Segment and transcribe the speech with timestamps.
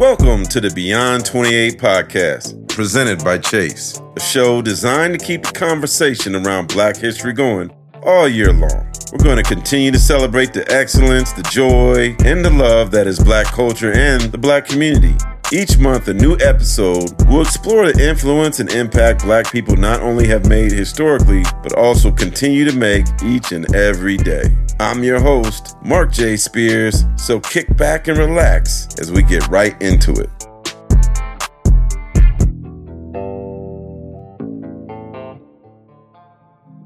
[0.00, 5.52] Welcome to the Beyond 28 podcast, presented by Chase, a show designed to keep the
[5.52, 7.70] conversation around Black history going
[8.02, 8.90] all year long.
[9.12, 13.22] We're going to continue to celebrate the excellence, the joy, and the love that is
[13.22, 15.14] Black culture and the Black community.
[15.52, 20.28] Each month, a new episode will explore the influence and impact Black people not only
[20.28, 24.44] have made historically, but also continue to make each and every day.
[24.78, 26.36] I'm your host, Marc J.
[26.36, 30.30] Spears, so kick back and relax as we get right into it.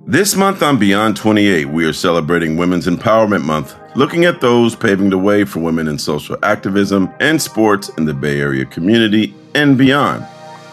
[0.07, 5.09] This month on Beyond 28, we are celebrating Women's Empowerment Month, looking at those paving
[5.09, 9.79] the way for women in social activism and sports in the Bay Area community and
[9.79, 10.27] beyond.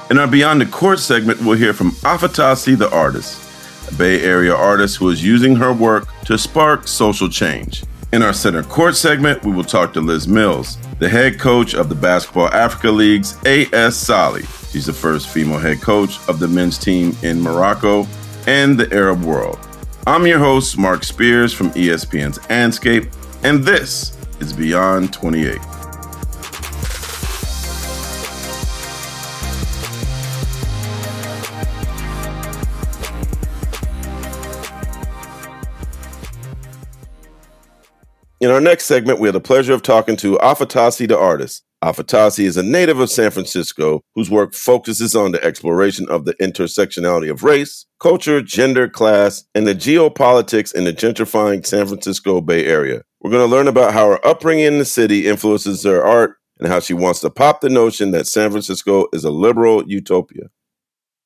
[0.09, 4.53] In our Beyond the Court segment, we'll hear from Afatasi the artist, a Bay Area
[4.53, 7.85] artist who is using her work to spark social change.
[8.11, 11.87] In our Center Court segment, we will talk to Liz Mills, the head coach of
[11.87, 14.41] the Basketball Africa League's AS Salé.
[14.73, 18.05] She's the first female head coach of the men's team in Morocco
[18.47, 19.59] and the Arab world.
[20.07, 25.59] I'm your host, Marc Spears from ESPN's Andscape, and this is Beyond 28.
[38.41, 41.63] In our next segment, we have the pleasure of talking to Afatasi the artist.
[41.83, 46.35] Afatasi is a native of San Francisco whose work focuses on the exploration of the
[46.35, 52.65] intersectionality of race, culture, gender, class, and the geopolitics in the gentrifying San Francisco Bay
[52.65, 53.01] Area.
[53.19, 56.67] We're going to learn about how her upbringing in the city influences her art and
[56.67, 60.49] how she wants to pop the notion that San Francisco is a liberal utopia.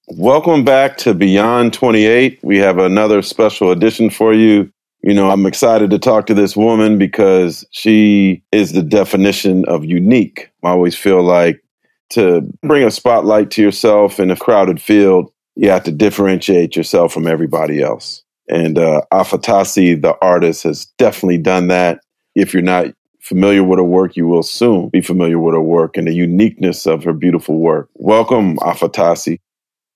[0.07, 2.39] Welcome back to Beyond 28.
[2.43, 4.71] We have another special edition for you
[5.05, 9.85] you know, I'm excited to talk to this woman because she is the definition of
[9.85, 10.49] unique.
[10.63, 11.61] I always feel like
[12.09, 17.13] to bring a spotlight to yourself in a crowded field, you have to differentiate yourself
[17.13, 18.23] from everybody else.
[18.49, 21.99] And uh, Afatasi, the artist, has definitely done that.
[22.33, 22.87] If you're not
[23.21, 26.87] familiar with her work, you will soon be familiar with her work and the uniqueness
[26.87, 27.89] of her beautiful work.
[27.93, 29.37] Welcome, Afatasi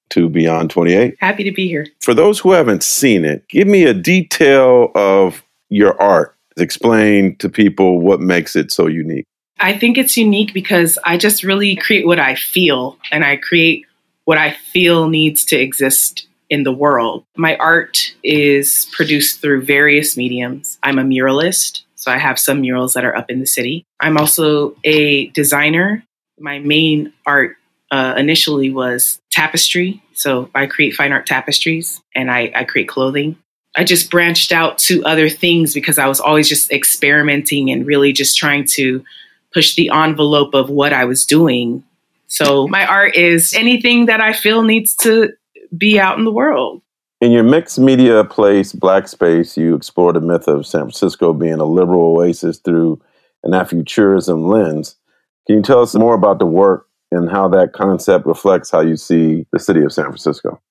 [0.10, 1.16] to Beyond 28.
[1.20, 1.88] Happy to be here.
[2.02, 6.36] For those who haven't seen it, give me a detail of your art.
[6.58, 9.26] Explain to people what makes it so unique.
[9.60, 13.86] I think it's unique because I just really create what I feel and I create
[14.26, 17.26] what I feel needs to exist in the world.
[17.38, 20.78] My art is produced through various mediums.
[20.84, 23.86] I'm a muralist, so I have some murals that are up in the city.
[24.00, 26.04] I'm also a designer.
[26.40, 27.58] My main art
[27.92, 30.02] uh, initially was tapestry.
[30.14, 33.38] So I create fine art tapestries and I, I create clothing.
[33.76, 38.12] I just branched out to other things because I was always just experimenting and really
[38.12, 39.04] just trying to
[39.54, 41.84] push the envelope of what I was doing.
[42.28, 45.34] So my art is anything that I feel needs to
[45.76, 46.82] be out in the world.
[47.22, 51.60] In your mixed media place, Black Space, you explore the myth of San Francisco being
[51.60, 53.02] a liberal oasis through
[53.44, 54.96] an Afrofuturism lens.
[55.48, 58.96] Can you tell us more about the work and how that concept reflects how you
[58.96, 60.62] see the city of San Francisco.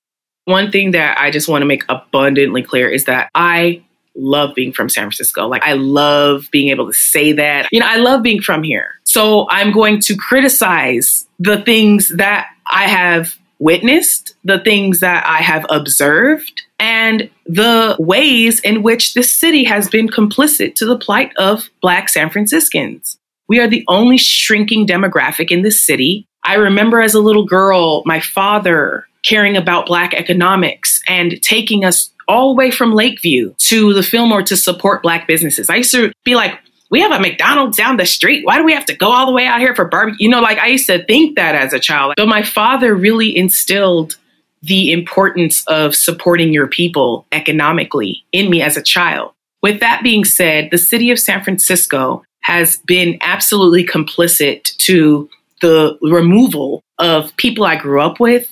[0.44, 3.84] One thing that I just want to make abundantly clear is that I
[4.15, 5.47] love being from San Francisco.
[5.47, 7.69] Like, I love being able to say that.
[7.71, 8.94] You know, I love being from here.
[9.04, 15.38] So I'm going to criticize the things that I have witnessed, the things that I
[15.38, 21.32] have observed, and the ways in which this city has been complicit to the plight
[21.37, 23.18] of Black San Franciscans.
[23.48, 26.26] We are the only shrinking demographic in this city.
[26.44, 32.10] I remember as a little girl, my father caring about Black economics and taking us
[32.28, 35.70] all the way from Lakeview to the Fillmore to support Black businesses.
[35.70, 36.59] I used to be like,
[36.91, 38.47] we have a McDonald's down the street.
[38.47, 40.26] Why do we have to go all the way out here for barbecue?
[40.26, 42.15] You know, like I used to think that as a child.
[42.16, 44.16] But my father really instilled
[44.62, 49.32] the importance of supporting your people economically in me as a child.
[49.62, 55.28] With that being said, the city of San Francisco has been absolutely complicit to
[55.60, 58.48] the removal of people I grew up with,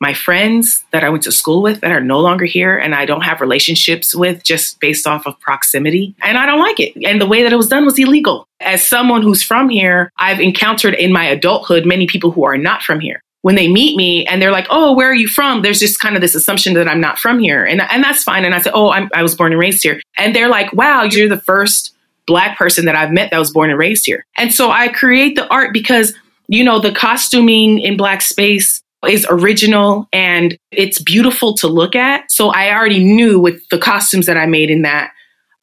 [0.00, 3.04] my friends that I went to school with that are no longer here and I
[3.04, 6.16] don't have relationships with just based off of proximity.
[6.22, 6.92] And I don't like it.
[7.04, 8.48] And the way that it was done was illegal.
[8.58, 12.82] As someone who's from here, I've encountered in my adulthood many people who are not
[12.82, 13.22] from here.
[13.42, 16.16] When they meet me and they're like, "Oh, where are you from?" There's just kind
[16.16, 18.44] of this assumption that I'm not from here, and and that's fine.
[18.44, 21.04] And I say, "Oh, I'm, I was born and raised here," and they're like, "Wow,
[21.04, 21.94] you're the first
[22.28, 24.24] black person that I've met that was born and raised here.
[24.36, 26.14] And so I create the art because,
[26.46, 32.30] you know, the costuming in black space is original and it's beautiful to look at.
[32.30, 35.10] So I already knew with the costumes that I made in that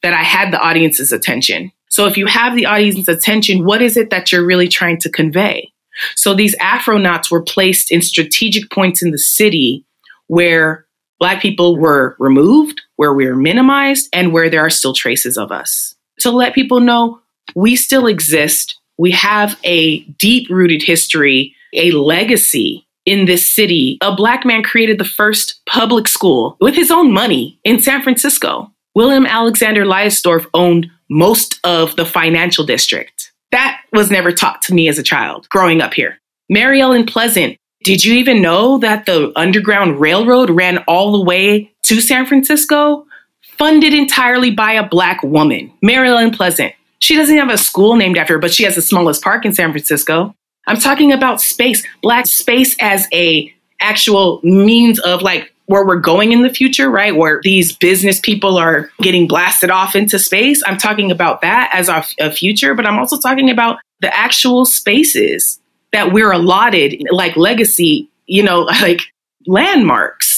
[0.04, 1.72] that I had the audience's attention.
[1.90, 5.10] So if you have the audience's attention, what is it that you're really trying to
[5.10, 5.72] convey?
[6.16, 9.86] So these Afronauts were placed in strategic points in the city
[10.28, 10.86] where
[11.20, 15.52] Black people were removed, where we are minimized, and where there are still traces of
[15.52, 15.95] us.
[16.26, 17.20] To let people know
[17.54, 18.80] we still exist.
[18.98, 24.00] We have a deep rooted history, a legacy in this city.
[24.02, 28.72] A Black man created the first public school with his own money in San Francisco.
[28.96, 33.32] William Alexander Leidesdorff owned most of the financial district.
[33.52, 36.20] That was never taught to me as a child growing up here.
[36.50, 41.72] Mary Ellen Pleasant, did you even know that the Underground Railroad ran all the way
[41.84, 43.06] to San Francisco?
[43.58, 46.74] Funded entirely by a black woman, Mary Ellen Pleasant.
[47.00, 49.54] She doesn't have a school named after her, but she has the smallest park in
[49.54, 50.36] San Francisco.
[50.68, 56.32] I'm talking about space, black space as a actual means of like where we're going
[56.32, 57.16] in the future, right?
[57.16, 60.62] Where these business people are getting blasted off into space.
[60.66, 64.66] I'm talking about that as our a future, but I'm also talking about the actual
[64.66, 65.60] spaces
[65.92, 69.02] that we're allotted, like legacy, you know, like
[69.48, 70.35] landmarks,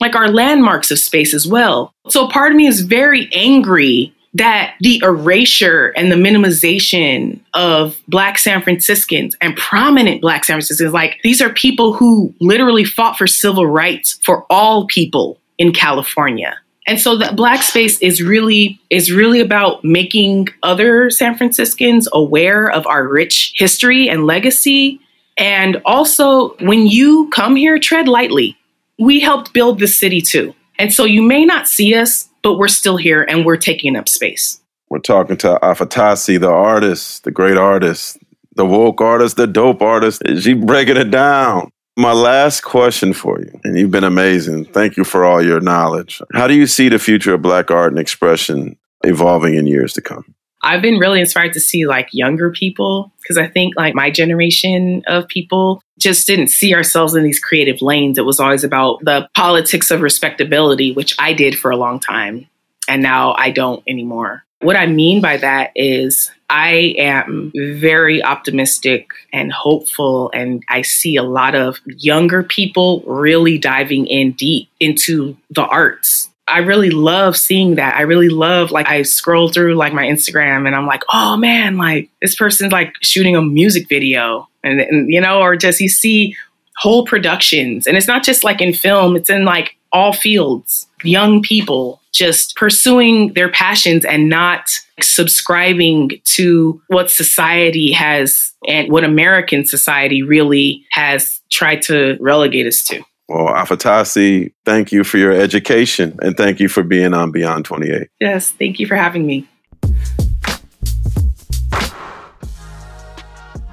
[0.00, 1.92] like our landmarks of space as well.
[2.08, 8.38] So part of me is very angry that the erasure and the minimization of Black
[8.38, 13.26] San Franciscans and prominent Black San Franciscans, like these are people who literally fought for
[13.26, 16.56] civil rights for all people in California.
[16.86, 22.70] And so that black space is really is really about making other San Franciscans aware
[22.70, 25.00] of our rich history and legacy.
[25.36, 28.56] And also when you come here, tread lightly.
[29.00, 30.54] We helped build this city too.
[30.78, 34.08] And so you may not see us but we're still here and we're taking up
[34.08, 34.60] space.
[34.88, 38.18] We're talking to Afatasi, the artist, the great artist,
[38.56, 40.22] the woke artist, the dope artist.
[40.40, 41.70] She breaking it down.
[41.96, 44.64] My last question for you, and you've been amazing.
[44.66, 46.22] Thank you for all your knowledge.
[46.32, 50.00] How do you see the future of Black art and expression evolving in years to
[50.00, 50.34] come?
[50.62, 55.02] I've been really inspired to see like younger people because I think like my generation
[55.06, 58.18] of people just didn't see ourselves in these creative lanes.
[58.18, 62.46] It was always about the politics of respectability, which I did for a long time.
[62.88, 64.44] And now I don't anymore.
[64.60, 71.16] What I mean by that is I am very optimistic and hopeful, and I see
[71.16, 77.36] a lot of younger people really diving in deep into the arts I really love
[77.36, 77.96] seeing that.
[77.96, 81.76] I really love like I scroll through like my Instagram and I'm like, oh man,
[81.76, 85.88] like this person's like shooting a music video, and, and you know, or just you
[85.88, 86.36] see
[86.76, 90.86] whole productions, and it's not just like in film; it's in like all fields.
[91.02, 94.68] Young people just pursuing their passions and not
[95.00, 102.82] subscribing to what society has and what American society really has tried to relegate us
[102.84, 103.02] to.
[103.30, 108.08] Well, Afatasi, thank you for your education and thank you for being on Beyond 28.
[108.18, 109.46] Yes, thank you for having me.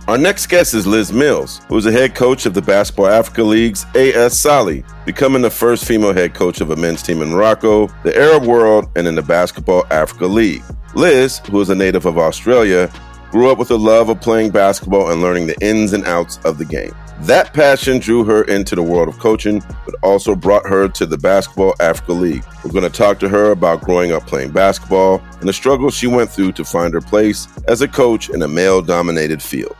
[0.07, 3.41] Our next guest is Liz Mills, who is the head coach of the Basketball Africa
[3.41, 7.87] League's AS Salé, becoming the first female head coach of a men's team in Morocco,
[8.03, 10.61] the Arab world, and in the Basketball Africa League.
[10.93, 12.91] Liz, who is a native of Australia,
[13.31, 16.59] grew up with a love of playing basketball and learning the ins and outs of
[16.59, 16.93] the game.
[17.21, 21.17] That passion drew her into the world of coaching, but also brought her to the
[21.17, 22.43] Basketball Africa League.
[22.63, 26.05] We're going to talk to her about growing up playing basketball and the struggles she
[26.05, 29.75] went through to find her place as a coach in a male dominated field.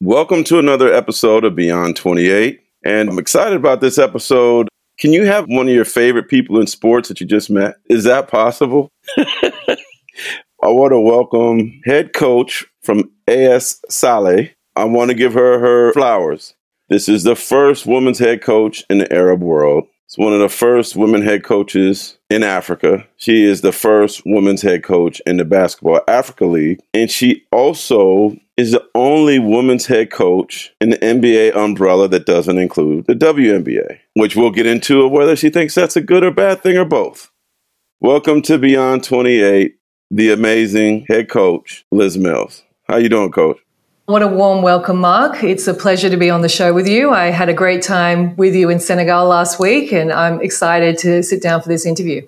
[0.00, 2.60] Welcome to another episode of Beyond 28.
[2.84, 4.68] And I'm excited about this episode.
[4.98, 7.76] Can you have one of your favorite people in sports that you just met?
[7.88, 8.90] Is that possible?
[9.16, 15.92] I want to welcome head coach from AS Salé, I want to give her her
[15.92, 16.54] flowers.
[16.88, 19.88] This is the first women's head coach in the Arab world.
[20.06, 23.06] It's one of the first women head coaches in Africa.
[23.16, 26.80] She is the first women's head coach in the Basketball Africa League.
[26.92, 32.58] And she also is the only women's head coach in the NBA umbrella that doesn't
[32.58, 36.62] include the WNBA, which we'll get into whether she thinks that's a good or bad
[36.62, 37.30] thing or both.
[38.00, 39.76] Welcome to Beyond 28,
[40.10, 42.64] the amazing head coach, Liz Mills.
[42.88, 43.58] How you doing, coach?
[44.10, 45.44] What a warm welcome, Marc.
[45.44, 47.12] It's a pleasure to be on the show with you.
[47.12, 51.22] I had a great time with you in Senegal last week, and I'm excited to
[51.22, 52.26] sit down for this interview.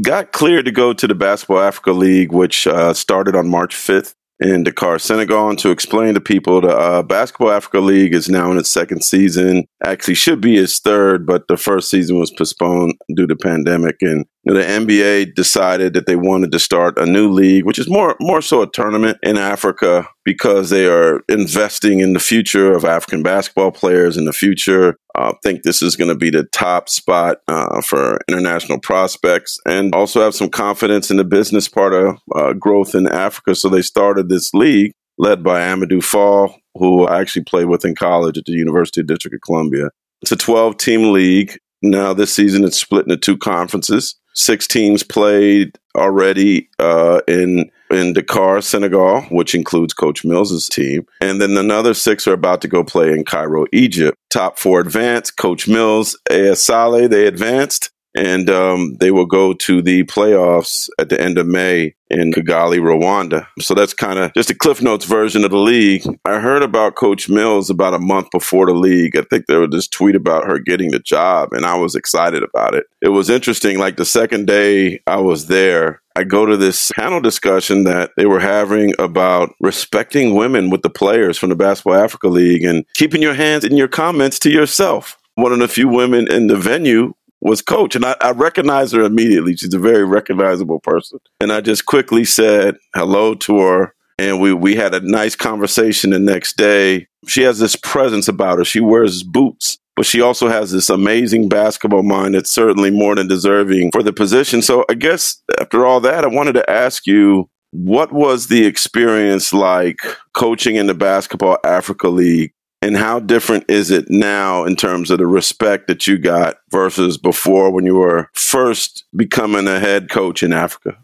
[0.00, 4.14] Got cleared to go to the Basketball Africa League, which uh, started on March 5th
[4.38, 5.48] in Dakar, Senegal.
[5.48, 9.02] And to explain to people, the uh, Basketball Africa League is now in its second
[9.02, 9.66] season.
[9.84, 13.96] Actually, should be its third, but the first season was postponed due to pandemic.
[14.02, 18.14] And the NBA decided that they wanted to start a new league, which is more
[18.20, 23.22] more so a tournament in Africa because they are investing in the future of African
[23.22, 24.96] basketball players in the future.
[25.14, 29.58] I uh, think this is going to be the top spot uh, for international prospects
[29.64, 33.54] and also have some confidence in the business part of uh, growth in Africa.
[33.54, 37.94] So they started this league led by Amadou Fall, who I actually played with in
[37.94, 39.90] college at the University of District of Columbia.
[40.22, 41.58] It's a 12 team league.
[41.84, 44.14] Now, this season, it's split into two conferences.
[44.34, 51.40] Six teams played already uh, in in Dakar, Senegal, which includes Coach Mills's team, and
[51.40, 54.16] then another six are about to go play in Cairo, Egypt.
[54.30, 55.36] Top four advanced.
[55.36, 61.08] Coach Mills, AS Salé, they advanced and um, they will go to the playoffs at
[61.08, 63.46] the end of May in Kigali, Rwanda.
[63.60, 66.04] So that's kind of just a Cliff Notes version of the league.
[66.24, 69.16] I heard about Coach Mills about a month before the league.
[69.16, 72.42] I think there was this tweet about her getting the job, and I was excited
[72.42, 72.86] about it.
[73.00, 73.78] It was interesting.
[73.78, 78.26] Like the second day I was there, I go to this panel discussion that they
[78.26, 83.20] were having about respecting women with the players from the Basketball Africa League and keeping
[83.20, 85.18] your hands in your comments to yourself.
[85.34, 87.94] One of the few women in the venue was coach.
[87.94, 89.54] And I, I recognized her immediately.
[89.56, 91.20] She's a very recognizable person.
[91.40, 93.94] And I just quickly said hello to her.
[94.18, 97.06] And we, we had a nice conversation the next day.
[97.28, 98.64] She has this presence about her.
[98.64, 103.28] She wears boots, but she also has this amazing basketball mind that's certainly more than
[103.28, 104.62] deserving for the position.
[104.62, 109.52] So I guess after all that, I wanted to ask you what was the experience
[109.52, 109.98] like
[110.32, 112.52] coaching in the Basketball Africa League
[112.84, 117.16] and how different is it now in terms of the respect that you got versus
[117.16, 120.98] before when you were first becoming a head coach in Africa?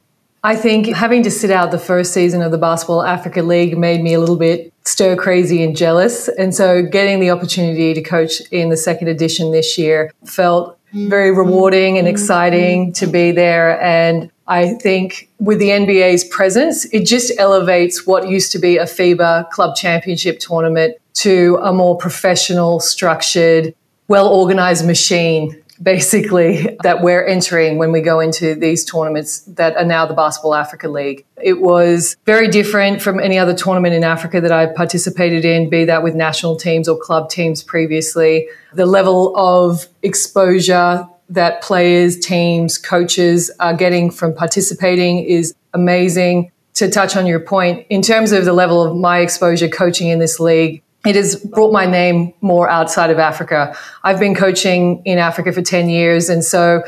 [0.44, 4.02] I think having to sit out the first season of the Basketball Africa League made
[4.02, 6.28] me a little bit stir crazy and jealous.
[6.28, 11.30] And so getting the opportunity to coach in the second edition this year felt very
[11.30, 13.80] rewarding and exciting to be there.
[13.80, 18.84] And I think with the NBA's presence, it just elevates what used to be a
[18.84, 23.74] FIBA club championship tournament to a more professional, structured,
[24.08, 29.84] well organized machine, basically, that we're entering when we go into these tournaments that are
[29.84, 31.24] now the Basketball Africa League.
[31.42, 35.84] It was very different from any other tournament in Africa that I've participated in, be
[35.86, 38.48] that with national teams or club teams previously.
[38.74, 46.50] The level of exposure that players, teams, coaches are getting from participating is amazing.
[46.74, 50.18] To touch on your point, in terms of the level of my exposure coaching in
[50.18, 53.76] this league, it has brought my name more outside of Africa.
[54.02, 56.28] I've been coaching in Africa for 10 years.
[56.28, 56.82] And so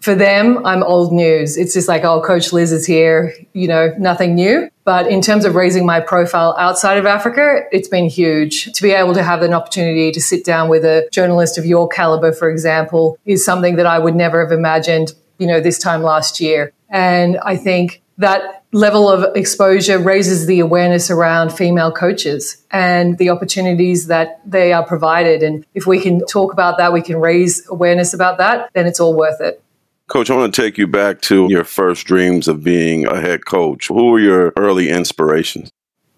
[0.00, 1.56] for them, I'm old news.
[1.56, 4.70] It's just like, oh, Coach Liz is here, you know, nothing new.
[4.84, 8.72] But in terms of raising my profile outside of Africa, it's been huge.
[8.72, 11.88] To be able to have an opportunity to sit down with a journalist of your
[11.88, 16.04] caliber, for example, is something that I would never have imagined, you know, this time
[16.04, 16.72] last year.
[16.88, 23.30] And I think that level of exposure raises the awareness around female coaches and the
[23.30, 25.42] opportunities that they are provided.
[25.42, 29.00] And if we can talk about that, we can raise awareness about that, then it's
[29.00, 29.62] all worth it.
[30.08, 33.46] Coach, I want to take you back to your first dreams of being a head
[33.46, 33.88] coach.
[33.88, 35.70] Who were your early inspirations?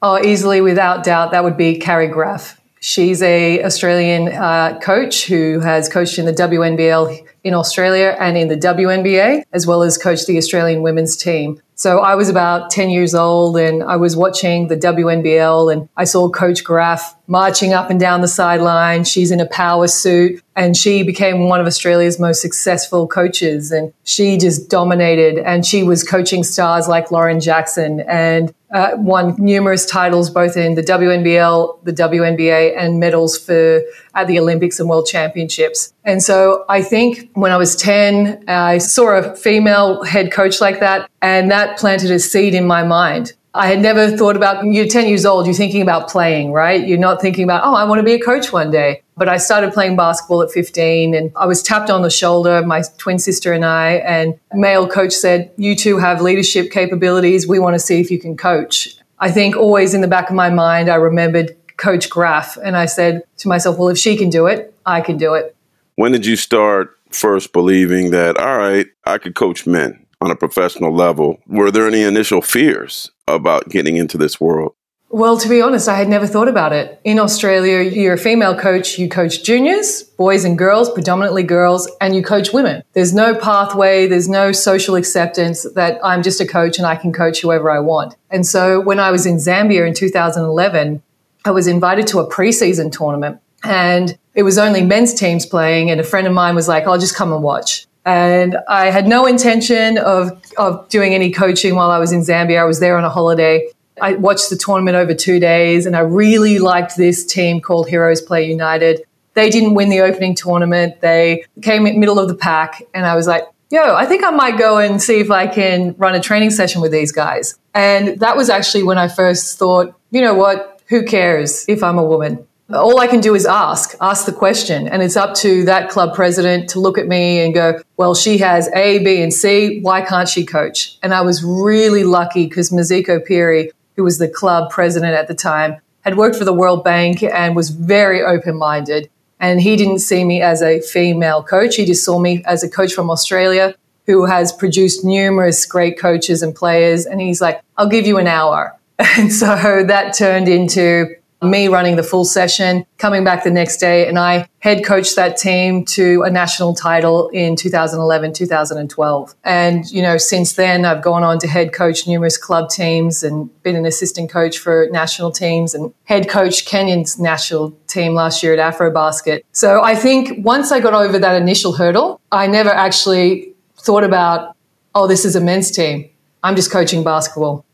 [0.03, 2.61] Oh, easily, without doubt, that would be Carrie Graf.
[2.81, 8.49] She's a Australian uh, coach who has coached in the WNBL in Australia and in
[8.49, 11.61] the WNBA, as well as coached the Australian women's team.
[11.79, 16.03] So I was about 10 years old and I was watching the WNBL and I
[16.03, 19.05] saw Coach Graf marching up and down the sideline.
[19.05, 23.93] She's in a power suit and she became one of Australia's most successful coaches and
[24.03, 29.87] she just dominated and she was coaching stars like Lauren Jackson and uh, won numerous
[29.87, 33.83] titles both in the WNBL, the WNBA and medals for
[34.15, 35.93] at the Olympics and World Championships.
[36.05, 40.81] And so I think when I was 10, I saw a female head coach like
[40.81, 44.87] that and that planted a seed in my mind I had never thought about, you're
[44.87, 46.87] 10 years old, you're thinking about playing, right?
[46.87, 49.03] You're not thinking about, oh, I want to be a coach one day.
[49.17, 52.83] But I started playing basketball at 15 and I was tapped on the shoulder, my
[52.99, 57.49] twin sister and I, and male coach said, you two have leadership capabilities.
[57.49, 58.97] We want to see if you can coach.
[59.19, 62.87] I think always in the back of my mind, I remembered Coach Graf and I
[62.87, 65.57] said to myself, well, if she can do it, I can do it.
[65.97, 70.05] When did you start first believing that, all right, I could coach men?
[70.21, 71.41] On a professional level.
[71.47, 74.75] Were there any initial fears about getting into this world?
[75.11, 77.01] Well, to be honest, I had never thought about it.
[77.03, 82.15] In Australia, you're a female coach, you coach juniors, boys and girls, predominantly girls, and
[82.15, 82.83] you coach women.
[82.93, 87.15] There's no pathway, there's no social acceptance that I'm just a coach and I can
[87.15, 88.17] coach whoever I want.
[88.31, 91.03] And so when I was in Zambia in 2011,
[91.47, 96.01] I was invited to a preseason tournament and it was only men's teams playing and
[96.01, 97.88] a friend of mine was like, I'll just come and watch.
[98.09, 102.59] And I had no intention of, of doing any coaching while I was in Zambia.
[102.59, 103.69] I was there on a holiday.
[104.01, 108.23] I watched the tournament over two days and I really liked this team called Heroes
[108.23, 109.03] Play United.
[109.35, 111.03] They didn't win the opening tournament.
[111.03, 114.31] They came in middle of the pack and I was like, yo, I think I
[114.31, 117.59] might go and see if I can run a training session with these guys.
[117.75, 120.81] And that was actually when I first thought, you know what?
[120.89, 122.48] Who cares if I'm a woman?
[122.71, 124.89] All I can do is ask, ask the question.
[124.89, 128.39] And it's up to that club president to look at me and go, well, she
[128.39, 129.81] has A, B, and C.
[129.81, 130.99] Why can't she coach?
[131.03, 135.35] And I was really lucky because Maziko Piri, who was the club president at the
[135.35, 139.11] time, had worked for the World Bank and was very open minded.
[139.41, 141.77] And he didn't see me as a female coach.
[141.77, 143.75] He just saw me as a coach from Australia
[144.07, 147.07] who has produced numerous great coaches and players.
[147.07, 148.75] And he's like, I'll give you an hour.
[149.17, 154.09] And so that turned into me running the full session, coming back the next day,
[154.09, 159.35] and I head coached that team to a national title in 2011, 2012.
[159.45, 163.51] And, you know, since then, I've gone on to head coach numerous club teams and
[163.63, 168.59] been an assistant coach for national teams and head coach Kenyan's national team last year
[168.59, 169.43] at Afrobasket.
[169.53, 174.57] So I think once I got over that initial hurdle, I never actually thought about,
[174.95, 176.11] oh, this is a men's team.
[176.43, 177.65] I'm just coaching basketball.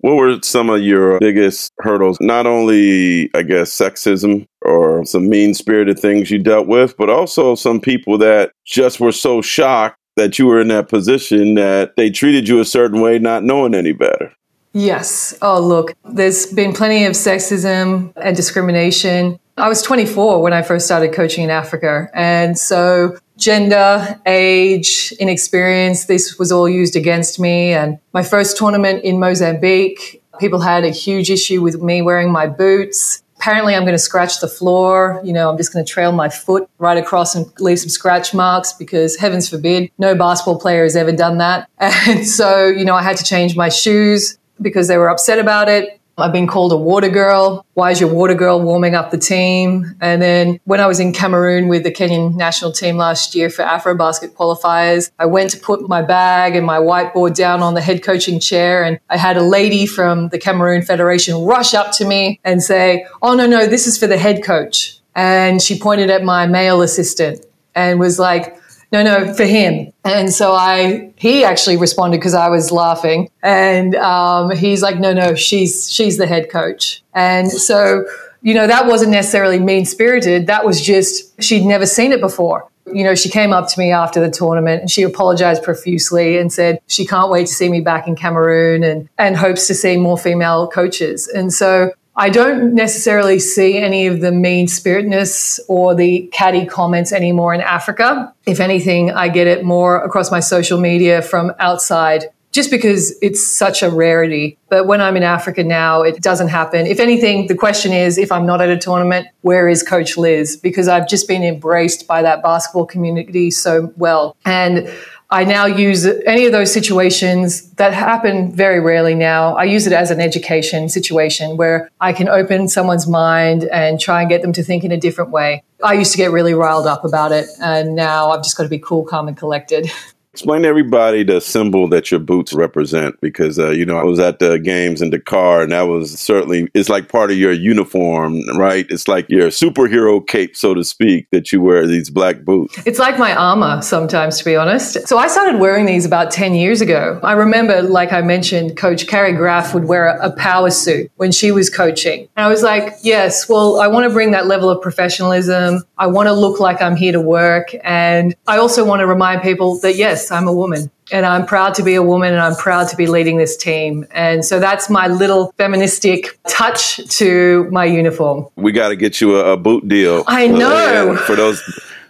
[0.00, 2.18] What were some of your biggest hurdles?
[2.20, 7.54] Not only, I guess, sexism or some mean spirited things you dealt with, but also
[7.54, 12.10] some people that just were so shocked that you were in that position that they
[12.10, 14.32] treated you a certain way, not knowing any better.
[14.72, 15.36] Yes.
[15.42, 19.40] Oh, look, there's been plenty of sexism and discrimination.
[19.56, 22.08] I was 24 when I first started coaching in Africa.
[22.14, 27.72] And so gender, age, inexperience, this was all used against me.
[27.72, 32.46] And my first tournament in Mozambique, people had a huge issue with me wearing my
[32.46, 33.22] boots.
[33.36, 35.20] Apparently, I'm going to scratch the floor.
[35.24, 38.34] You know, I'm just going to trail my foot right across and leave some scratch
[38.34, 41.70] marks because heavens forbid, no basketball player has ever done that.
[42.08, 45.68] And so, you know, I had to change my shoes because they were upset about
[45.68, 45.97] it.
[46.20, 47.64] I've been called a water girl.
[47.74, 49.96] Why is your water girl warming up the team?
[50.00, 53.62] And then when I was in Cameroon with the Kenyan national team last year for
[53.62, 58.02] Afrobasket qualifiers, I went to put my bag and my whiteboard down on the head
[58.02, 58.82] coaching chair.
[58.82, 63.06] And I had a lady from the Cameroon Federation rush up to me and say,
[63.22, 64.98] Oh, no, no, this is for the head coach.
[65.14, 68.56] And she pointed at my male assistant and was like,
[68.90, 69.92] no, no, for him.
[70.04, 75.12] And so I, he actually responded because I was laughing, and um, he's like, no,
[75.12, 77.02] no, she's she's the head coach.
[77.14, 78.04] And so,
[78.40, 80.46] you know, that wasn't necessarily mean spirited.
[80.46, 82.68] That was just she'd never seen it before.
[82.90, 86.50] You know, she came up to me after the tournament and she apologized profusely and
[86.50, 89.98] said she can't wait to see me back in Cameroon and, and hopes to see
[89.98, 91.28] more female coaches.
[91.28, 97.12] And so I don't necessarily see any of the mean spiritedness or the catty comments
[97.12, 98.34] anymore in Africa.
[98.44, 103.46] If anything, I get it more across my social media from outside just because it's
[103.46, 104.58] such a rarity.
[104.68, 106.86] But when I'm in Africa now, it doesn't happen.
[106.86, 110.56] If anything, the question is if I'm not at a tournament, where is Coach Liz?
[110.56, 114.36] Because I've just been embraced by that basketball community so well.
[114.44, 114.92] And
[115.30, 119.54] I now use any of those situations that happen very rarely now.
[119.56, 124.22] I use it as an education situation where I can open someone's mind and try
[124.22, 125.64] and get them to think in a different way.
[125.84, 128.68] I used to get really riled up about it, and now I've just got to
[128.70, 129.90] be cool, calm, and collected.
[130.38, 134.20] Explain to everybody the symbol that your boots represent because, uh, you know, I was
[134.20, 138.40] at the games in Dakar and that was certainly, it's like part of your uniform,
[138.56, 138.86] right?
[138.88, 142.78] It's like your superhero cape, so to speak, that you wear these black boots.
[142.86, 145.08] It's like my armor sometimes, to be honest.
[145.08, 147.18] So I started wearing these about 10 years ago.
[147.24, 151.32] I remember, like I mentioned, Coach Carrie Graf would wear a, a power suit when
[151.32, 152.28] she was coaching.
[152.36, 155.82] And I was like, yes, well, I want to bring that level of professionalism.
[155.98, 157.74] I want to look like I'm here to work.
[157.82, 161.74] And I also want to remind people that, yes, I'm a woman and I'm proud
[161.74, 164.06] to be a woman and I'm proud to be leading this team.
[164.10, 168.46] And so that's my little feministic touch to my uniform.
[168.56, 170.24] We got to get you a, a, boot deal.
[170.26, 171.16] I know.
[171.26, 171.62] for those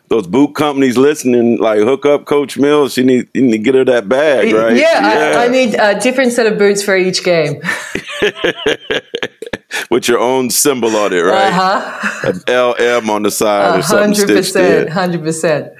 [0.08, 2.94] those boot companies listening, like hook up Coach Mills.
[2.94, 4.74] She need, you need to get her that bag, right?
[4.74, 5.38] Yeah, yeah.
[5.38, 7.60] I, I, need a different set of boots for each game.
[9.90, 11.52] With your own symbol on it, right?
[11.52, 12.32] Uh-huh.
[12.32, 14.26] An LM on the side or something.
[14.26, 14.88] 100%.
[14.88, 15.76] 100%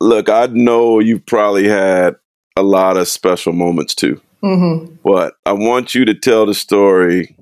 [0.00, 2.16] look, I know you've probably had
[2.56, 4.20] a lot of special moments too.
[4.42, 4.96] Mm-hmm.
[5.04, 7.36] But I want you to tell the story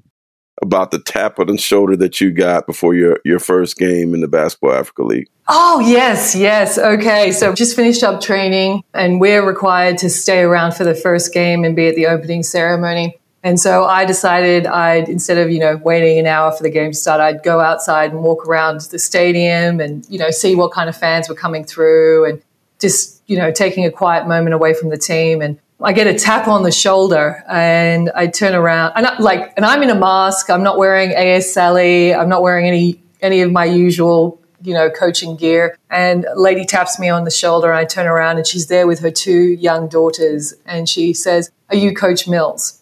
[0.63, 4.21] about the tap on the shoulder that you got before your, your first game in
[4.21, 5.29] the Basketball Africa League.
[5.49, 6.79] Oh, yes, yes.
[6.79, 7.33] Okay.
[7.33, 11.65] So just finished up training and we're required to stay around for the first game
[11.65, 13.19] and be at the opening ceremony.
[13.47, 16.91] And so I decided I'd, instead of, you know, waiting an hour for the game
[16.91, 20.73] to start, I'd go outside and walk around the stadium and, you know, see what
[20.73, 22.43] kind of fans were coming through and
[22.81, 25.43] just, you know, taking a quiet moment away from the team.
[25.43, 29.53] And I get a tap on the shoulder and I turn around and I, like,
[29.57, 30.51] and I'm in a mask.
[30.51, 32.19] I'm not wearing AS Salé.
[32.19, 35.79] I'm not wearing any, any of my usual, you know, coaching gear.
[35.89, 38.89] And a lady taps me on the shoulder and I turn around and she's there
[38.89, 40.53] with her two young daughters.
[40.67, 42.76] And she says, are you Coach Mills?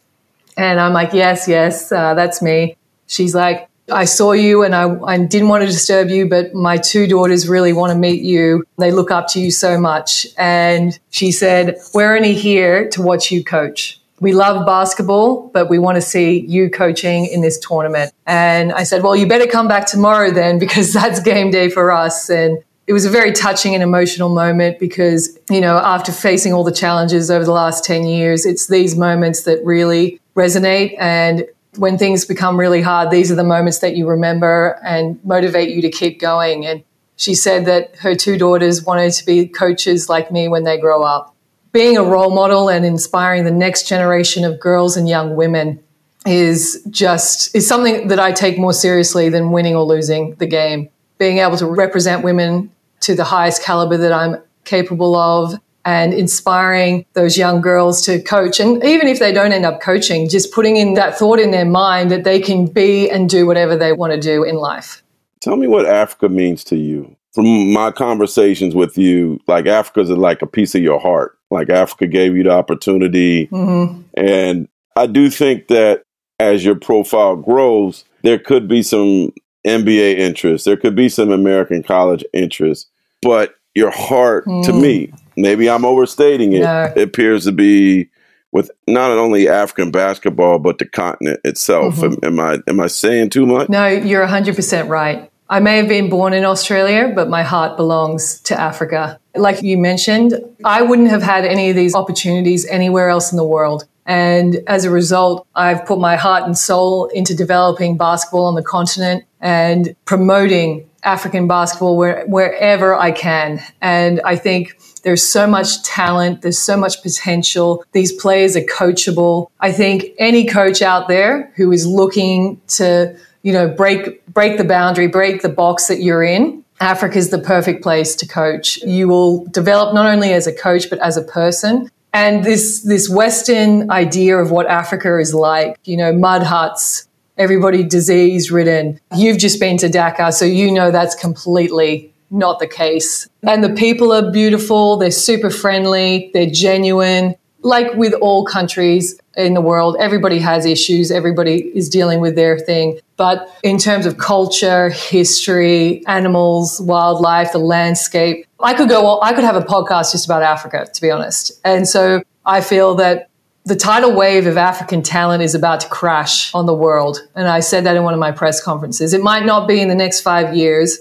[0.57, 2.77] And I'm like, yes, yes, uh, that's me.
[3.07, 6.79] She's like, I saw you and I, I, didn't want to disturb you, but my
[6.79, 8.65] two daughters really want to meet you.
[8.79, 10.27] They look up to you so much.
[10.39, 14.01] And she said, We're only here to watch you coach.
[14.21, 18.13] We love basketball, but we want to see you coaching in this tournament.
[18.27, 21.93] And I said, Well, you better come back tomorrow then, because that's game day for
[21.93, 22.31] us.
[22.31, 26.65] And it was a very touching and emotional moment because, you know, after facing all
[26.65, 30.97] the challenges over the last 10 years, it's these moments that really resonate.
[30.99, 35.71] And when things become really hard, these are the moments that you remember and motivate
[35.71, 36.67] you to keep going.
[36.67, 36.85] And
[37.17, 41.03] she said that her two daughters wanted to be coaches like me when they grow
[41.03, 41.35] up.
[41.73, 45.81] Being a role model and inspiring the next generation of girls and young women
[46.27, 50.89] is just is something that I take more seriously than winning or losing the game.
[51.19, 52.71] Being able to represent women
[53.01, 58.59] to the highest caliber that I'm capable of and inspiring those young girls to coach.
[58.61, 61.67] And even if they don't end up coaching, just putting in that thought in their
[61.67, 65.03] mind that they can be and do whatever they want to do in life.
[65.41, 67.17] Tell me what Africa means to you.
[67.33, 71.37] From my conversations with you, like Africa's like a piece of your heart.
[71.51, 73.49] Like Africa gave you the opportunity.
[73.49, 74.03] Mm-hmm.
[74.15, 76.05] And I do think that
[76.39, 79.33] as your profile grows, there could be some
[79.67, 82.89] NBA interest, there could be some American college interest,
[83.23, 84.65] but your heart mm.
[84.65, 86.61] to me maybe I'm overstating it.
[86.61, 86.93] No.
[86.97, 88.09] It appears to be
[88.53, 91.97] with not only African basketball but the continent itself.
[91.97, 92.25] Mm-hmm.
[92.25, 93.69] Am, am, I am I saying too much?
[93.69, 95.31] No, you're 100% right.
[95.51, 99.21] I may have been born in Australia, but my heart belongs to Africa.
[99.35, 103.45] Like you mentioned, I wouldn't have had any of these opportunities anywhere else in the
[103.45, 103.87] world.
[104.07, 108.63] And as a result, I've put my heart and soul into developing basketball on the
[108.63, 113.63] continent and promoting African basketball where, wherever I can.
[113.81, 116.43] And I think there's so much talent.
[116.43, 117.85] There's so much potential.
[117.93, 119.49] These players are coachable.
[119.61, 124.65] I think any coach out there who is looking to, you know, break, break the
[124.65, 128.79] boundary, break the box that you're in, Africa is the perfect place to coach.
[128.79, 131.91] You will develop not only as a coach, but as a person.
[132.13, 137.83] And this, this Western idea of what Africa is like, you know, mud huts, everybody
[137.83, 139.01] disease ridden.
[139.17, 143.29] You've just been to Dakar, so you know that's completely not the case.
[143.43, 147.37] And the people are beautiful, they're super friendly, they're genuine.
[147.63, 152.59] Like with all countries in the world, everybody has issues, everybody is dealing with their
[152.59, 152.99] thing.
[153.17, 159.45] But in terms of culture, history, animals, wildlife, the landscape, I could go, I could
[159.45, 161.53] have a podcast just about Africa, to be honest.
[161.65, 163.31] And so I feel that
[163.67, 167.27] the tidal wave of African talent is about to crash on the world.
[167.35, 169.15] And I said that in one of my press conferences.
[169.15, 170.99] It might not be in the next five years,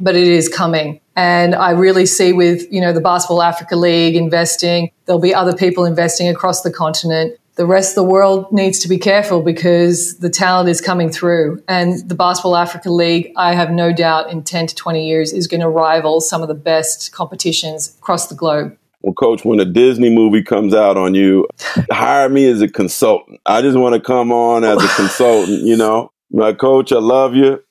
[0.00, 1.00] but it is coming.
[1.14, 5.54] And I really see with, you know, the Basketball Africa League investing, there'll be other
[5.54, 7.38] people investing across the continent.
[7.54, 11.62] The rest of the world needs to be careful because the talent is coming through.
[11.68, 15.46] And the Basketball Africa League, I have no doubt in 10 to 20 years is
[15.46, 18.76] going to rival some of the best competitions across the globe.
[19.02, 21.46] Well, coach, when a Disney movie comes out on you,
[21.90, 23.40] hire me as a consultant.
[23.46, 26.12] I just want to come on as a consultant, you know.
[26.30, 27.62] My coach, I love you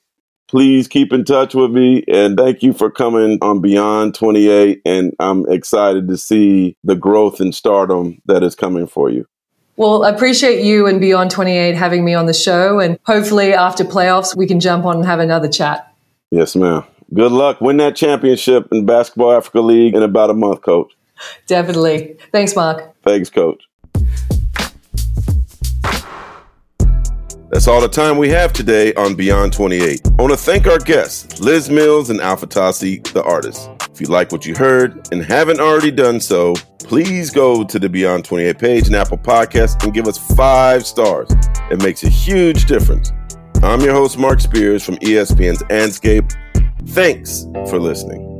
[0.52, 2.04] please keep in touch with me.
[2.06, 4.82] And thank you for coming on Beyond 28.
[4.84, 9.26] And I'm excited to see the growth and stardom that is coming for you.
[9.76, 12.78] Well, I appreciate you and Beyond 28 having me on the show.
[12.78, 15.90] And hopefully, after playoffs, we can jump on and have another chat.
[16.30, 16.84] Yes, ma'am.
[17.14, 17.62] Good luck.
[17.62, 20.92] Win that championship in Basketball Africa League in about a month, coach.
[21.46, 22.16] Definitely.
[22.32, 22.94] Thanks, Marc.
[23.02, 23.62] Thanks, coach.
[27.52, 30.00] That's all the time we have today on Beyond 28.
[30.06, 33.68] I want to thank our guests, Liz Mills and Afatasi, the artist.
[33.92, 37.90] If you like what you heard and haven't already done so, please go to the
[37.90, 41.28] Beyond 28 page in Apple Podcasts and give us five stars.
[41.70, 43.12] It makes a huge difference.
[43.62, 46.32] I'm your host, Marc Spears from ESPN's Andscape.
[46.88, 48.31] Thanks for listening.